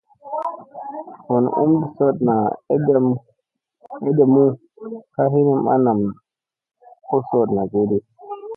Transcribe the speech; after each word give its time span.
Vun 1.27 1.45
umɓi 1.61 1.79
sooɗna 1.95 2.35
eɗemu 4.09 4.45
ka 5.13 5.23
hinim 5.31 5.61
a 5.73 5.75
nam 5.85 5.99
oo 7.11 7.19
soɗna 7.29 7.61
kiɗi. 7.71 7.97